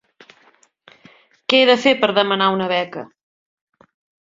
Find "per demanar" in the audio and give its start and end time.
2.01-2.51